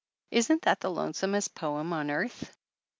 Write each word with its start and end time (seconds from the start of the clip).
Isn't 0.31 0.63
that 0.63 0.79
the 0.79 0.89
lone 0.89 1.13
somest 1.13 1.53
poem 1.53 1.93
on 1.93 2.09
earth? 2.09 2.57